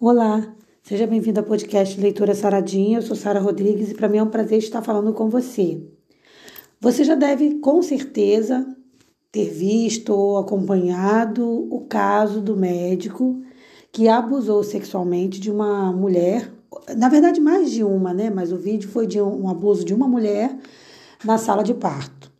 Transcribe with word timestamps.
Olá, 0.00 0.54
seja 0.80 1.08
bem-vindo 1.08 1.40
ao 1.40 1.46
podcast 1.46 2.00
Leitura 2.00 2.32
Saradinha. 2.32 2.98
Eu 2.98 3.02
sou 3.02 3.16
Sara 3.16 3.40
Rodrigues 3.40 3.90
e 3.90 3.94
para 3.94 4.08
mim 4.08 4.18
é 4.18 4.22
um 4.22 4.30
prazer 4.30 4.58
estar 4.58 4.80
falando 4.80 5.12
com 5.12 5.28
você. 5.28 5.82
Você 6.80 7.02
já 7.02 7.16
deve, 7.16 7.56
com 7.56 7.82
certeza, 7.82 8.64
ter 9.32 9.50
visto 9.50 10.10
ou 10.10 10.38
acompanhado 10.38 11.44
o 11.68 11.80
caso 11.80 12.40
do 12.40 12.56
médico 12.56 13.42
que 13.90 14.06
abusou 14.06 14.62
sexualmente 14.62 15.40
de 15.40 15.50
uma 15.50 15.92
mulher, 15.92 16.48
na 16.96 17.08
verdade 17.08 17.40
mais 17.40 17.72
de 17.72 17.82
uma, 17.82 18.14
né? 18.14 18.30
Mas 18.30 18.52
o 18.52 18.56
vídeo 18.56 18.88
foi 18.88 19.04
de 19.04 19.20
um, 19.20 19.48
abuso 19.48 19.84
de 19.84 19.92
uma 19.92 20.06
mulher 20.06 20.56
na 21.24 21.38
sala 21.38 21.64
de 21.64 21.74
parto. 21.74 22.30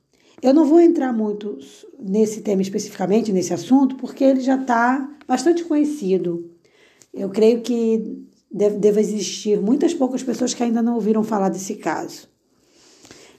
Eu 0.40 0.54
não 0.54 0.64
vou 0.64 0.78
entrar 0.78 1.12
muito 1.12 1.58
nesse 1.98 2.40
tema 2.40 2.62
especificamente, 2.62 3.32
nesse 3.32 3.52
assunto, 3.52 3.96
porque 3.96 4.22
ele 4.22 4.42
já 4.42 4.54
está 4.54 5.10
bastante 5.26 5.64
conhecido. 5.64 6.56
Eu 7.18 7.28
creio 7.30 7.60
que 7.60 8.26
deve, 8.50 8.78
deve 8.78 9.00
existir 9.00 9.60
muitas 9.60 9.92
poucas 9.92 10.22
pessoas 10.22 10.54
que 10.54 10.62
ainda 10.62 10.80
não 10.80 10.94
ouviram 10.94 11.22
falar 11.24 11.48
desse 11.48 11.74
caso. 11.74 12.28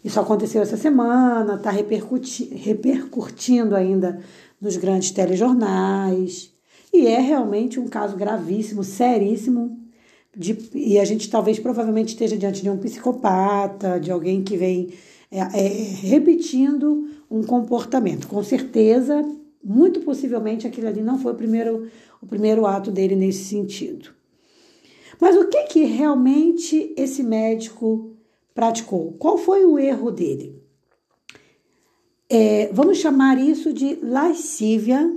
Isso 0.04 0.20
aconteceu 0.20 0.62
essa 0.62 0.78
semana, 0.78 1.56
está 1.56 1.72
repercuti 1.72 2.46
repercutindo 2.46 3.76
ainda 3.76 4.20
nos 4.62 4.78
grandes 4.78 5.12
telejornais. 5.12 6.54
E 6.94 7.08
é 7.08 7.20
realmente 7.20 7.80
um 7.80 7.88
caso 7.88 8.16
gravíssimo, 8.16 8.84
seríssimo. 8.84 9.78
De, 10.36 10.58
e 10.74 11.00
a 11.00 11.06
gente 11.06 11.30
talvez 11.30 11.60
provavelmente 11.60 12.10
esteja 12.10 12.38
diante 12.38 12.62
de 12.62 12.70
um 12.70 12.78
psicopata, 12.78 14.00
de 14.00 14.12
alguém 14.12 14.44
que 14.44 14.56
vem 14.56 14.94
é, 15.32 15.40
é, 15.40 15.68
repetindo 16.02 17.10
um 17.30 17.44
comportamento. 17.44 18.28
Com 18.28 18.44
certeza, 18.44 19.24
muito 19.64 20.02
possivelmente, 20.02 20.66
aquele 20.66 20.88
ali 20.88 21.02
não 21.02 21.20
foi 21.20 21.34
o 21.34 21.36
primeiro, 21.36 21.90
o 22.22 22.26
primeiro 22.26 22.66
ato 22.66 22.92
dele 22.92 23.16
nesse 23.16 23.44
sentido. 23.46 24.12
Mas 25.20 25.36
o 25.36 25.48
que, 25.48 25.64
que 25.64 25.84
realmente 25.84 26.94
esse 26.96 27.22
médico 27.22 28.16
praticou? 28.54 29.14
Qual 29.20 29.38
foi 29.38 29.66
o 29.66 29.78
erro 29.78 30.12
dele? 30.12 30.62
É, 32.30 32.70
vamos 32.72 33.00
chamar 33.00 33.40
isso 33.40 33.74
de 33.74 33.96
lascívia, 34.02 35.12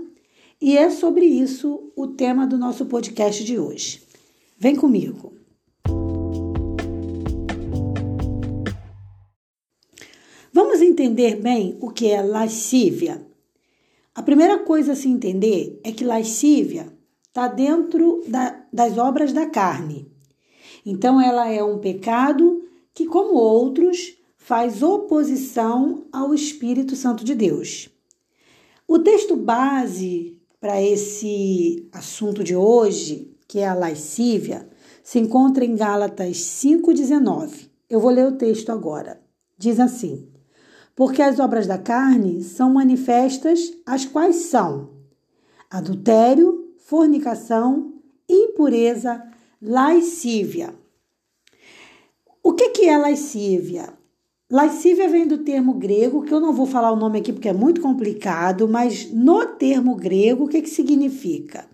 e 0.60 0.78
é 0.78 0.88
sobre 0.90 1.24
isso 1.24 1.92
o 1.96 2.06
tema 2.06 2.46
do 2.46 2.56
nosso 2.56 2.86
podcast 2.86 3.44
de 3.44 3.58
hoje. 3.58 4.02
Vem 4.58 4.76
comigo. 4.76 5.32
Vamos 10.52 10.80
entender 10.80 11.36
bem 11.36 11.76
o 11.80 11.90
que 11.90 12.06
é 12.06 12.22
lascívia. 12.22 13.31
A 14.14 14.22
primeira 14.22 14.58
coisa 14.58 14.92
a 14.92 14.96
se 14.96 15.08
entender 15.08 15.80
é 15.82 15.90
que 15.90 16.04
lascívia 16.04 16.92
está 17.28 17.48
dentro 17.48 18.22
da, 18.28 18.62
das 18.70 18.98
obras 18.98 19.32
da 19.32 19.46
carne. 19.46 20.10
Então, 20.84 21.20
ela 21.20 21.50
é 21.50 21.64
um 21.64 21.78
pecado 21.78 22.62
que, 22.92 23.06
como 23.06 23.34
outros, 23.34 24.18
faz 24.36 24.82
oposição 24.82 26.04
ao 26.12 26.34
Espírito 26.34 26.94
Santo 26.94 27.24
de 27.24 27.34
Deus. 27.34 27.88
O 28.86 28.98
texto 28.98 29.34
base 29.34 30.38
para 30.60 30.82
esse 30.82 31.88
assunto 31.90 32.44
de 32.44 32.54
hoje, 32.54 33.34
que 33.48 33.60
é 33.60 33.66
a 33.66 33.74
lascívia, 33.74 34.68
se 35.02 35.18
encontra 35.18 35.64
em 35.64 35.74
Gálatas 35.74 36.36
5,19. 36.36 37.70
Eu 37.88 37.98
vou 37.98 38.10
ler 38.10 38.26
o 38.26 38.36
texto 38.36 38.70
agora. 38.70 39.22
Diz 39.56 39.80
assim: 39.80 40.28
Porque 40.94 41.22
as 41.22 41.38
obras 41.38 41.66
da 41.66 41.78
carne 41.78 42.42
são 42.42 42.72
manifestas, 42.72 43.72
as 43.86 44.04
quais 44.04 44.36
são 44.36 44.90
adultério, 45.70 46.70
fornicação, 46.76 47.94
impureza, 48.28 49.22
lascívia. 49.60 50.74
O 52.42 52.52
que, 52.52 52.68
que 52.70 52.86
é 52.86 52.98
lascívia? 52.98 53.88
Lascívia 54.50 55.08
vem 55.08 55.26
do 55.26 55.38
termo 55.38 55.72
grego, 55.72 56.24
que 56.24 56.34
eu 56.34 56.40
não 56.40 56.52
vou 56.52 56.66
falar 56.66 56.92
o 56.92 56.96
nome 56.96 57.20
aqui 57.20 57.32
porque 57.32 57.48
é 57.48 57.54
muito 57.54 57.80
complicado, 57.80 58.68
mas 58.68 59.10
no 59.10 59.46
termo 59.46 59.94
grego, 59.94 60.44
o 60.44 60.48
que, 60.48 60.60
que 60.60 60.68
significa? 60.68 61.66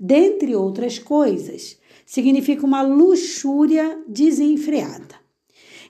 Dentre 0.00 0.56
outras 0.56 0.98
coisas, 0.98 1.78
significa 2.06 2.64
uma 2.64 2.80
luxúria 2.80 4.02
desenfreada. 4.08 5.23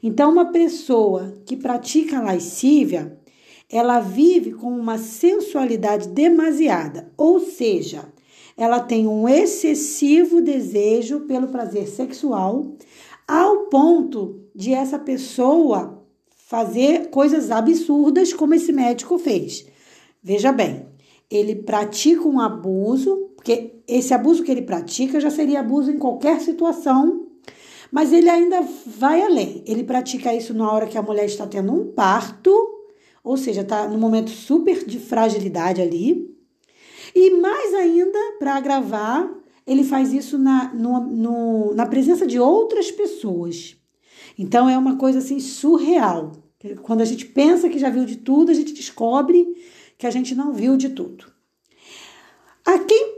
Então, 0.06 0.30
uma 0.30 0.52
pessoa 0.52 1.32
que 1.46 1.56
pratica 1.56 2.20
lascívia, 2.20 3.18
ela 3.72 4.00
vive 4.00 4.52
com 4.52 4.68
uma 4.68 4.98
sensualidade 4.98 6.08
demasiada, 6.08 7.10
ou 7.16 7.40
seja, 7.40 8.12
ela 8.54 8.80
tem 8.80 9.08
um 9.08 9.26
excessivo 9.26 10.42
desejo 10.42 11.20
pelo 11.20 11.48
prazer 11.48 11.88
sexual, 11.88 12.76
ao 13.26 13.60
ponto 13.70 14.42
de 14.54 14.74
essa 14.74 14.98
pessoa 14.98 16.04
fazer 16.36 17.08
coisas 17.08 17.50
absurdas 17.50 18.30
como 18.34 18.52
esse 18.52 18.72
médico 18.72 19.16
fez. 19.16 19.66
Veja 20.22 20.52
bem, 20.52 20.84
ele 21.30 21.54
pratica 21.54 22.28
um 22.28 22.38
abuso, 22.38 23.30
porque 23.36 23.76
esse 23.88 24.12
abuso 24.12 24.42
que 24.42 24.50
ele 24.50 24.60
pratica 24.60 25.18
já 25.18 25.30
seria 25.30 25.60
abuso 25.60 25.90
em 25.90 25.98
qualquer 25.98 26.42
situação, 26.42 27.23
mas 27.94 28.12
ele 28.12 28.28
ainda 28.28 28.60
vai 28.84 29.22
além. 29.22 29.62
Ele 29.64 29.84
pratica 29.84 30.34
isso 30.34 30.52
na 30.52 30.68
hora 30.68 30.88
que 30.88 30.98
a 30.98 31.02
mulher 31.02 31.26
está 31.26 31.46
tendo 31.46 31.72
um 31.72 31.92
parto, 31.92 32.52
ou 33.22 33.36
seja, 33.36 33.60
está 33.60 33.86
no 33.86 33.96
momento 33.96 34.30
super 34.30 34.84
de 34.84 34.98
fragilidade 34.98 35.80
ali. 35.80 36.28
E 37.14 37.30
mais 37.30 37.72
ainda, 37.72 38.18
para 38.40 38.56
agravar, 38.56 39.32
ele 39.64 39.84
faz 39.84 40.12
isso 40.12 40.36
na, 40.36 40.74
no, 40.74 41.00
no, 41.02 41.74
na 41.74 41.86
presença 41.86 42.26
de 42.26 42.36
outras 42.36 42.90
pessoas. 42.90 43.76
Então 44.36 44.68
é 44.68 44.76
uma 44.76 44.96
coisa 44.96 45.20
assim 45.20 45.38
surreal. 45.38 46.32
Quando 46.82 47.00
a 47.00 47.04
gente 47.04 47.26
pensa 47.26 47.68
que 47.68 47.78
já 47.78 47.90
viu 47.90 48.04
de 48.04 48.16
tudo, 48.16 48.50
a 48.50 48.54
gente 48.54 48.72
descobre 48.72 49.46
que 49.96 50.04
a 50.04 50.10
gente 50.10 50.34
não 50.34 50.52
viu 50.52 50.76
de 50.76 50.88
tudo. 50.88 51.26
A 52.66 52.76
quem 52.76 53.13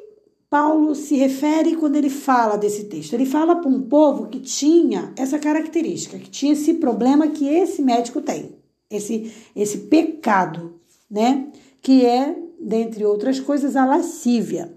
Paulo 0.57 0.95
se 0.95 1.15
refere 1.17 1.77
quando 1.77 1.97
ele 1.97 2.09
fala 2.09 2.57
desse 2.57 2.85
texto? 2.85 3.13
Ele 3.13 3.27
fala 3.27 3.57
para 3.57 3.69
um 3.69 3.83
povo 3.83 4.29
que 4.29 4.41
tinha 4.41 5.13
essa 5.15 5.39
característica, 5.39 6.19
que 6.19 6.31
tinha 6.31 6.55
esse 6.55 6.73
problema 6.73 7.29
que 7.29 7.47
esse 7.47 7.83
médico 7.83 8.23
tem, 8.23 8.57
esse, 8.89 9.35
esse 9.55 9.81
pecado, 9.81 10.81
né? 11.11 11.53
Que 11.83 12.07
é, 12.07 12.35
dentre 12.59 13.05
outras 13.05 13.39
coisas, 13.39 13.77
a 13.77 13.85
lascívia. 13.85 14.75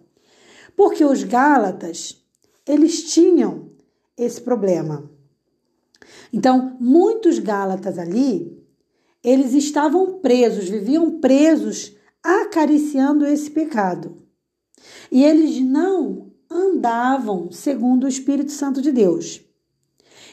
Porque 0.75 1.05
os 1.05 1.23
Gálatas, 1.23 2.21
eles 2.67 3.13
tinham 3.13 3.69
esse 4.17 4.41
problema. 4.41 5.09
Então, 6.33 6.75
muitos 6.77 7.39
Gálatas 7.39 7.97
ali, 7.97 8.61
eles 9.23 9.53
estavam 9.53 10.19
presos, 10.19 10.67
viviam 10.67 11.21
presos, 11.21 11.95
acariciando 12.21 13.25
esse 13.25 13.49
pecado. 13.49 14.28
E 15.11 15.23
eles 15.23 15.59
não 15.61 16.31
andavam 16.49 17.51
segundo 17.51 18.05
o 18.05 18.07
Espírito 18.07 18.51
Santo 18.51 18.81
de 18.81 18.91
Deus. 18.91 19.41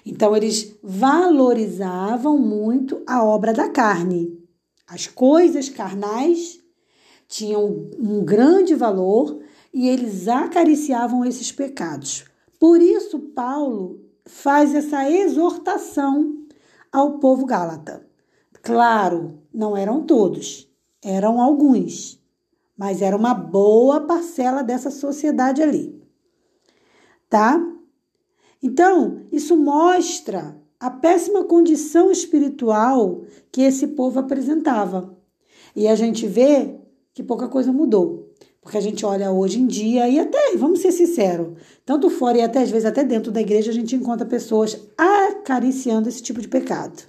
Então, 0.05 0.37
eles 0.37 0.77
valorizavam 0.83 2.39
muito 2.39 3.03
a 3.07 3.25
obra 3.25 3.53
da 3.53 3.69
carne. 3.69 4.39
As 4.87 5.07
coisas 5.07 5.69
carnais 5.69 6.61
tinham 7.29 7.91
um 7.99 8.25
grande 8.25 8.75
valor 8.75 9.41
e 9.75 9.89
eles 9.89 10.29
acariciavam 10.29 11.25
esses 11.25 11.51
pecados. 11.51 12.25
Por 12.59 12.81
isso, 12.81 13.19
Paulo 13.19 14.01
faz 14.25 14.75
essa 14.75 15.11
exortação 15.11 16.47
ao 16.93 17.19
povo 17.19 17.45
gálata. 17.45 18.07
Claro, 18.63 19.39
não 19.53 19.77
eram 19.77 20.03
todos, 20.05 20.69
eram 21.03 21.41
alguns, 21.41 22.16
mas 22.77 23.01
era 23.01 23.17
uma 23.17 23.35
boa 23.35 24.01
parcela 24.01 24.63
dessa 24.63 24.91
sociedade 24.91 25.63
ali. 25.63 26.01
Tá? 27.29 27.61
Então, 28.63 29.23
isso 29.33 29.57
mostra 29.57 30.57
a 30.79 30.91
péssima 30.91 31.45
condição 31.45 32.11
espiritual 32.11 33.23
que 33.51 33.63
esse 33.63 33.89
povo 33.89 34.19
apresentava. 34.19 35.17
E 35.75 35.89
a 35.89 35.95
gente 35.95 36.27
vê 36.27 36.79
que 37.15 37.23
pouca 37.23 37.49
coisa 37.49 37.73
mudou. 37.73 38.31
Porque 38.61 38.77
a 38.77 38.81
gente 38.81 39.07
olha 39.07 39.31
hoje 39.31 39.61
em 39.61 39.67
dia, 39.67 40.09
e 40.09 40.19
até, 40.19 40.57
vamos 40.57 40.81
ser 40.81 40.91
sinceros, 40.91 41.57
tanto 41.85 42.11
fora 42.11 42.39
e 42.39 42.43
até 42.43 42.63
às 42.63 42.71
vezes 42.71 42.85
até 42.85 43.05
dentro 43.05 43.31
da 43.31 43.41
igreja, 43.41 43.71
a 43.71 43.75
gente 43.75 43.95
encontra 43.95 44.27
pessoas 44.27 44.77
acariciando 44.99 46.09
esse 46.09 46.21
tipo 46.21 46.41
de 46.41 46.49
pecado. 46.49 47.05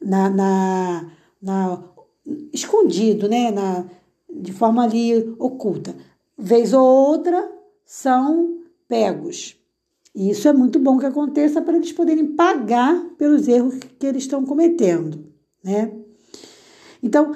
Na, 0.00 0.30
na, 0.30 1.10
na 1.42 1.82
escondido, 2.52 3.28
né? 3.28 3.50
Na, 3.50 3.86
de 4.34 4.52
forma 4.52 4.82
ali 4.84 5.34
oculta. 5.38 5.94
Vez 6.36 6.72
ou 6.72 6.84
outra 6.84 7.50
são 7.84 8.58
pegos. 8.88 9.56
E 10.14 10.30
isso 10.30 10.46
é 10.48 10.52
muito 10.52 10.78
bom 10.78 10.98
que 10.98 11.06
aconteça 11.06 11.60
para 11.60 11.76
eles 11.76 11.92
poderem 11.92 12.26
pagar 12.34 12.94
pelos 13.18 13.48
erros 13.48 13.74
que 13.98 14.06
eles 14.06 14.22
estão 14.24 14.44
cometendo, 14.44 15.26
né? 15.62 15.92
Então, 17.02 17.34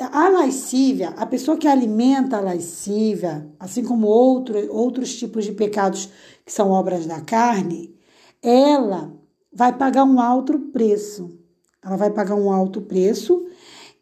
A 0.00 0.28
lascívia, 0.28 1.08
a 1.16 1.26
pessoa 1.26 1.56
que 1.56 1.66
alimenta 1.66 2.36
a 2.36 2.40
lascívia, 2.40 3.48
assim 3.58 3.82
como 3.82 4.06
outro, 4.06 4.56
outros 4.72 5.16
tipos 5.18 5.44
de 5.44 5.52
pecados 5.52 6.08
que 6.46 6.52
são 6.52 6.70
obras 6.70 7.04
da 7.04 7.20
carne, 7.20 7.94
ela 8.40 9.12
vai 9.52 9.76
pagar 9.76 10.04
um 10.04 10.20
alto 10.20 10.56
preço. 10.72 11.36
Ela 11.84 11.96
vai 11.96 12.10
pagar 12.10 12.36
um 12.36 12.52
alto 12.52 12.80
preço 12.80 13.44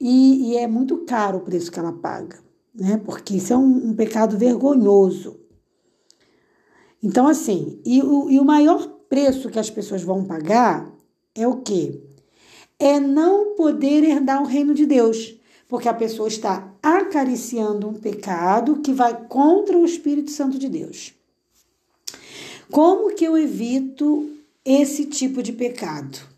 e, 0.01 0.51
e 0.51 0.57
é 0.57 0.67
muito 0.67 0.99
caro 0.99 1.39
o 1.39 1.43
preço 1.43 1.71
que 1.71 1.79
ela 1.79 1.93
paga, 1.93 2.39
né? 2.75 3.01
Porque 3.05 3.37
isso 3.37 3.53
é 3.53 3.57
um, 3.57 3.89
um 3.91 3.95
pecado 3.95 4.37
vergonhoso. 4.37 5.41
Então, 7.03 7.27
assim, 7.27 7.81
e 7.85 8.03
o, 8.03 8.31
e 8.31 8.39
o 8.39 8.45
maior 8.45 8.87
preço 9.09 9.51
que 9.51 9.59
as 9.59 9.71
pessoas 9.71 10.03
vão 10.03 10.25
pagar 10.25 10.91
é 11.35 11.47
o 11.47 11.57
quê? 11.57 12.01
É 12.79 12.99
não 12.99 13.55
poder 13.55 14.05
herdar 14.05 14.43
o 14.43 14.47
reino 14.47 14.75
de 14.75 14.85
Deus, 14.85 15.37
porque 15.69 15.89
a 15.89 15.95
pessoa 15.95 16.29
está 16.29 16.73
acariciando 16.83 17.89
um 17.89 17.95
pecado 17.95 18.81
que 18.81 18.93
vai 18.93 19.27
contra 19.27 19.77
o 19.77 19.85
Espírito 19.85 20.31
Santo 20.31 20.59
de 20.59 20.69
Deus. 20.69 21.15
Como 22.71 23.15
que 23.15 23.25
eu 23.25 23.39
evito 23.39 24.31
esse 24.65 25.07
tipo 25.07 25.43
de 25.43 25.53
pecado? 25.53 26.36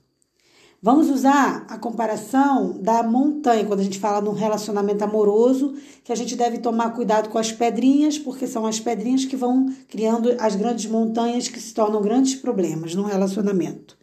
Vamos 0.80 1.10
usar 1.10 1.66
a 1.68 1.76
comparação 1.76 2.78
da 2.80 3.02
montanha, 3.02 3.64
quando 3.64 3.80
a 3.80 3.82
gente 3.82 3.98
fala 3.98 4.20
num 4.20 4.30
relacionamento 4.32 5.02
amoroso, 5.02 5.74
que 6.04 6.12
a 6.12 6.14
gente 6.14 6.36
deve 6.36 6.58
tomar 6.58 6.94
cuidado 6.94 7.30
com 7.30 7.36
as 7.36 7.50
pedrinhas, 7.50 8.16
porque 8.16 8.46
são 8.46 8.64
as 8.64 8.78
pedrinhas 8.78 9.24
que 9.24 9.34
vão 9.34 9.74
criando 9.88 10.36
as 10.38 10.54
grandes 10.54 10.86
montanhas 10.88 11.48
que 11.48 11.60
se 11.60 11.74
tornam 11.74 12.00
grandes 12.00 12.36
problemas 12.36 12.94
no 12.94 13.02
relacionamento. 13.02 13.98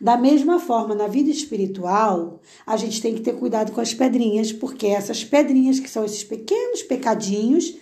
Da 0.00 0.16
mesma 0.16 0.58
forma, 0.58 0.94
na 0.94 1.06
vida 1.06 1.28
espiritual, 1.28 2.40
a 2.66 2.78
gente 2.78 3.02
tem 3.02 3.14
que 3.14 3.20
ter 3.20 3.34
cuidado 3.34 3.72
com 3.72 3.82
as 3.82 3.92
pedrinhas, 3.92 4.50
porque 4.50 4.86
essas 4.86 5.22
pedrinhas, 5.22 5.78
que 5.78 5.90
são 5.90 6.06
esses 6.06 6.24
pequenos 6.24 6.82
pecadinhos, 6.82 7.76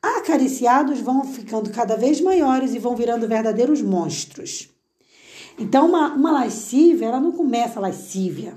acariciados, 0.00 0.98
vão 0.98 1.24
ficando 1.24 1.68
cada 1.68 1.94
vez 1.94 2.22
maiores 2.22 2.72
e 2.72 2.78
vão 2.78 2.96
virando 2.96 3.28
verdadeiros 3.28 3.82
monstros. 3.82 4.71
Então, 5.58 5.88
uma, 5.88 6.14
uma 6.14 6.30
lascívia, 6.32 7.06
ela 7.06 7.20
não 7.20 7.32
começa 7.32 7.80
lascívia. 7.80 8.56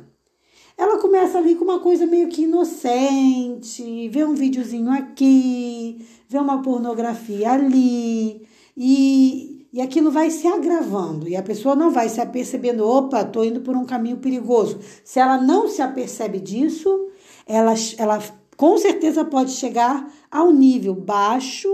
Ela 0.77 0.97
começa 0.97 1.37
ali 1.37 1.55
com 1.55 1.63
uma 1.63 1.79
coisa 1.79 2.05
meio 2.05 2.27
que 2.27 2.43
inocente, 2.43 4.09
vê 4.09 4.25
um 4.25 4.33
videozinho 4.33 4.91
aqui, 4.91 6.05
vê 6.27 6.37
uma 6.37 6.61
pornografia 6.61 7.51
ali, 7.53 8.45
e, 8.75 9.67
e 9.71 9.81
aquilo 9.81 10.11
vai 10.11 10.29
se 10.29 10.45
agravando, 10.47 11.29
e 11.29 11.35
a 11.37 11.41
pessoa 11.41 11.75
não 11.77 11.91
vai 11.91 12.09
se 12.09 12.19
apercebendo, 12.19 12.85
opa, 12.85 13.23
tô 13.23 13.41
indo 13.41 13.61
por 13.61 13.73
um 13.73 13.85
caminho 13.85 14.17
perigoso. 14.17 14.79
Se 15.03 15.17
ela 15.17 15.37
não 15.37 15.69
se 15.69 15.81
apercebe 15.81 16.41
disso, 16.41 17.07
ela, 17.47 17.73
ela 17.97 18.21
com 18.57 18.77
certeza 18.77 19.23
pode 19.23 19.51
chegar 19.51 20.11
ao 20.29 20.51
nível 20.51 20.93
baixo 20.93 21.69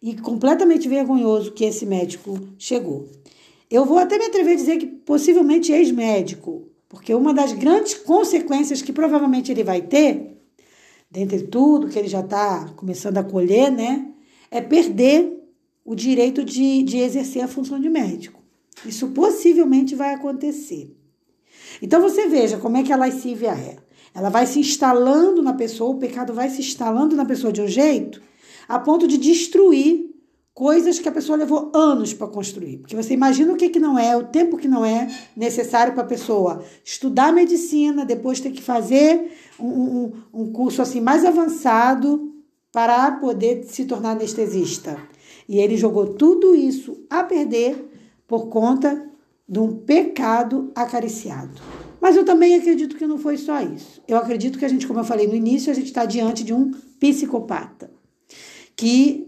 e 0.00 0.14
completamente 0.14 0.88
vergonhoso 0.88 1.50
que 1.50 1.64
esse 1.64 1.84
médico 1.84 2.38
chegou. 2.56 3.08
Eu 3.70 3.84
vou 3.84 3.98
até 3.98 4.18
me 4.18 4.26
atrever 4.26 4.54
a 4.54 4.56
dizer 4.56 4.76
que 4.78 4.86
possivelmente 4.86 5.72
ex-médico, 5.72 6.68
porque 6.88 7.14
uma 7.14 7.34
das 7.34 7.52
grandes 7.52 7.94
consequências 7.94 8.80
que 8.80 8.92
provavelmente 8.92 9.50
ele 9.50 9.64
vai 9.64 9.82
ter, 9.82 10.36
dentre 11.10 11.42
tudo 11.42 11.88
que 11.88 11.98
ele 11.98 12.08
já 12.08 12.20
está 12.20 12.68
começando 12.76 13.18
a 13.18 13.24
colher, 13.24 13.70
né, 13.70 14.06
é 14.50 14.60
perder 14.60 15.32
o 15.84 15.94
direito 15.94 16.44
de, 16.44 16.82
de 16.82 16.98
exercer 16.98 17.42
a 17.42 17.48
função 17.48 17.80
de 17.80 17.88
médico. 17.88 18.42
Isso 18.84 19.08
possivelmente 19.08 19.94
vai 19.94 20.14
acontecer. 20.14 20.94
Então 21.80 22.00
você 22.00 22.28
veja 22.28 22.58
como 22.58 22.76
é 22.76 22.82
que 22.82 22.92
a 22.92 22.96
lascívia 22.96 23.50
é. 23.50 23.76
Ela 24.14 24.28
vai 24.30 24.46
se 24.46 24.58
instalando 24.58 25.42
na 25.42 25.52
pessoa, 25.52 25.90
o 25.90 25.98
pecado 25.98 26.32
vai 26.32 26.48
se 26.48 26.60
instalando 26.60 27.14
na 27.14 27.24
pessoa 27.24 27.52
de 27.52 27.60
um 27.60 27.68
jeito 27.68 28.22
a 28.68 28.78
ponto 28.78 29.06
de 29.06 29.16
destruir 29.18 30.10
coisas 30.56 30.98
que 30.98 31.06
a 31.06 31.12
pessoa 31.12 31.36
levou 31.36 31.70
anos 31.74 32.14
para 32.14 32.26
construir. 32.28 32.78
Porque 32.78 32.96
você 32.96 33.12
imagina 33.12 33.52
o 33.52 33.56
que, 33.56 33.68
que 33.68 33.78
não 33.78 33.98
é, 33.98 34.16
o 34.16 34.24
tempo 34.24 34.56
que 34.56 34.66
não 34.66 34.86
é 34.86 35.06
necessário 35.36 35.92
para 35.92 36.02
a 36.02 36.06
pessoa 36.06 36.64
estudar 36.82 37.30
medicina, 37.30 38.06
depois 38.06 38.40
ter 38.40 38.50
que 38.50 38.62
fazer 38.62 39.32
um, 39.60 39.66
um, 39.66 40.12
um 40.32 40.52
curso 40.52 40.80
assim 40.80 40.98
mais 40.98 41.26
avançado 41.26 42.32
para 42.72 43.12
poder 43.12 43.64
se 43.64 43.84
tornar 43.84 44.12
anestesista. 44.12 44.96
E 45.46 45.58
ele 45.58 45.76
jogou 45.76 46.14
tudo 46.14 46.56
isso 46.56 47.04
a 47.10 47.22
perder 47.22 47.90
por 48.26 48.46
conta 48.46 49.10
de 49.46 49.58
um 49.58 49.76
pecado 49.76 50.72
acariciado. 50.74 51.60
Mas 52.00 52.16
eu 52.16 52.24
também 52.24 52.54
acredito 52.54 52.96
que 52.96 53.06
não 53.06 53.18
foi 53.18 53.36
só 53.36 53.60
isso. 53.60 54.02
Eu 54.08 54.16
acredito 54.16 54.58
que 54.58 54.64
a 54.64 54.68
gente, 54.68 54.86
como 54.86 55.00
eu 55.00 55.04
falei 55.04 55.26
no 55.26 55.34
início, 55.34 55.70
a 55.70 55.74
gente 55.74 55.88
está 55.88 56.06
diante 56.06 56.42
de 56.42 56.54
um 56.54 56.70
psicopata 56.98 57.90
que 58.74 59.25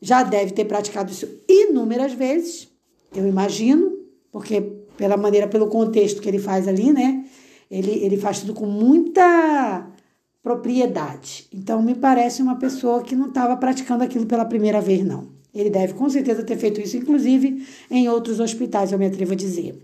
já 0.00 0.22
deve 0.22 0.52
ter 0.52 0.64
praticado 0.64 1.10
isso 1.10 1.28
inúmeras 1.48 2.12
vezes, 2.12 2.68
eu 3.14 3.26
imagino, 3.26 3.98
porque 4.30 4.60
pela 4.96 5.16
maneira, 5.16 5.46
pelo 5.46 5.68
contexto 5.68 6.20
que 6.20 6.28
ele 6.28 6.38
faz 6.38 6.66
ali, 6.68 6.92
né? 6.92 7.24
Ele, 7.70 7.90
ele 7.90 8.16
faz 8.16 8.40
tudo 8.40 8.54
com 8.54 8.66
muita 8.66 9.86
propriedade. 10.42 11.46
Então, 11.52 11.82
me 11.82 11.94
parece 11.94 12.42
uma 12.42 12.56
pessoa 12.56 13.02
que 13.02 13.14
não 13.14 13.28
estava 13.28 13.56
praticando 13.56 14.02
aquilo 14.02 14.26
pela 14.26 14.44
primeira 14.44 14.80
vez, 14.80 15.04
não. 15.04 15.28
Ele 15.54 15.70
deve 15.70 15.94
com 15.94 16.08
certeza 16.08 16.42
ter 16.42 16.56
feito 16.56 16.80
isso, 16.80 16.96
inclusive 16.96 17.66
em 17.90 18.08
outros 18.08 18.40
hospitais, 18.40 18.92
eu 18.92 18.98
me 18.98 19.06
atrevo 19.06 19.32
a 19.32 19.36
dizer. 19.36 19.78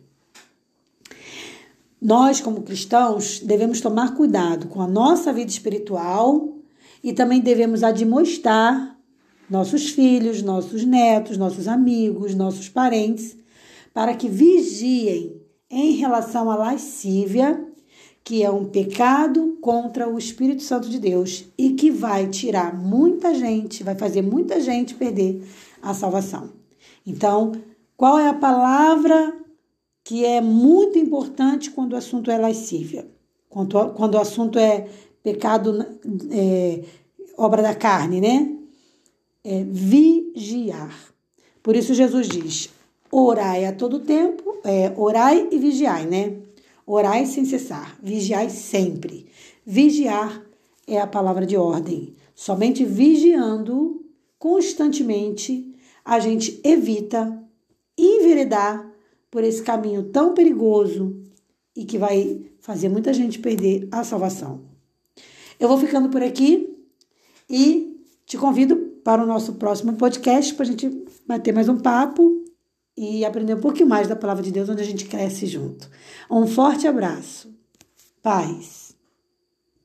Nós, 2.01 2.41
como 2.41 2.63
cristãos, 2.63 3.41
devemos 3.41 3.81
tomar 3.81 4.15
cuidado 4.15 4.69
com 4.69 4.83
a 4.83 4.87
nossa 4.87 5.33
vida 5.33 5.51
espiritual 5.51 6.57
e 7.03 7.13
também 7.13 7.41
devemos 7.41 7.83
admoestar 7.83 8.94
nossos 9.49 9.91
filhos, 9.91 10.43
nossos 10.43 10.85
netos, 10.85 11.37
nossos 11.37 11.69
amigos, 11.69 12.35
nossos 12.35 12.69
parentes, 12.69 13.37
para 13.93 14.15
que 14.15 14.29
vigiem 14.29 15.41
em 15.71 15.93
relação 15.93 16.51
à 16.51 16.57
lascívia, 16.57 17.67
que 18.23 18.43
é 18.43 18.51
um 18.51 18.65
pecado 18.65 19.59
contra 19.61 20.09
o 20.09 20.19
Espírito 20.19 20.63
Santo 20.63 20.89
de 20.89 20.99
Deus 20.99 21.45
e 21.59 21.71
que 21.71 21.91
vai 21.91 22.27
tirar 22.29 22.75
muita 22.75 23.35
gente, 23.35 23.85
vai 23.85 23.95
fazer 23.95 24.23
muita 24.23 24.61
gente 24.61 24.95
perder 24.95 25.47
a 25.83 25.93
salvação. 25.93 26.51
Então, 27.07 27.53
qual 27.97 28.19
é 28.19 28.29
a 28.29 28.35
palavra 28.35 29.37
que 30.03 30.25
é 30.25 30.41
muito 30.41 30.99
importante 30.99 31.71
quando 31.71 31.93
o 31.93 31.97
assunto 31.97 32.31
é 32.31 32.39
lascívia? 32.39 33.07
Quando, 33.49 33.91
quando 33.91 34.15
o 34.15 34.21
assunto 34.21 34.59
é 34.59 34.89
pecado, 35.23 35.85
é, 36.31 36.83
obra 37.37 37.63
da 37.63 37.75
carne, 37.75 38.21
né? 38.21 38.55
É 39.45 39.63
vigiar. 39.63 41.15
Por 41.63 41.77
isso 41.77 41.95
Jesus 41.95 42.29
diz: 42.29 42.71
orai 43.11 43.67
a 43.67 43.73
todo 43.73 44.01
tempo, 44.01 44.57
é, 44.65 44.93
orai 44.97 45.49
e 45.53 45.59
vigiai, 45.59 46.07
né? 46.07 46.37
Orai 46.87 47.27
sem 47.27 47.45
cessar, 47.45 47.99
vigiai 48.03 48.51
sempre. 48.51 49.27
Vigiar 49.65 50.45
é 50.87 50.99
a 51.01 51.07
palavra 51.07 51.47
de 51.47 51.57
ordem. 51.57 52.15
Somente 52.35 52.85
vigiando 52.85 54.05
constantemente 54.39 55.75
a 56.05 56.19
gente 56.19 56.61
evita 56.63 57.43
enveredar 57.97 58.93
por 59.31 59.43
esse 59.43 59.63
caminho 59.63 60.05
tão 60.05 60.35
perigoso 60.35 61.23
e 61.75 61.85
que 61.85 61.97
vai 61.97 62.45
fazer 62.61 62.89
muita 62.89 63.13
gente 63.13 63.39
perder 63.39 63.89
a 63.91 64.05
salvação. 64.05 64.63
Eu 65.59 65.69
vou 65.69 65.79
ficando 65.79 66.09
por 66.09 66.23
aqui 66.23 66.77
e 67.49 68.01
te 68.27 68.37
convido 68.37 68.94
para 69.05 69.23
o 69.23 69.27
nosso 69.27 69.55
próximo 69.55 69.93
podcast, 69.93 70.55
para 70.55 70.65
a 70.65 70.69
gente 70.69 71.05
bater 71.29 71.53
mais 71.53 71.69
um 71.69 71.79
papo 71.79 72.43
e 72.97 73.25
aprender 73.25 73.55
um 73.55 73.61
pouquinho 73.61 73.89
mais 73.89 74.09
da 74.09 74.17
palavra 74.17 74.43
de 74.43 74.51
Deus, 74.51 74.69
onde 74.69 74.83
a 74.83 74.87
gente 74.87 75.05
cresce 75.05 75.47
junto. 75.47 75.89
Um 76.31 76.47
forte 76.47 76.89
abraço. 76.89 77.55
Paz. 78.23 78.84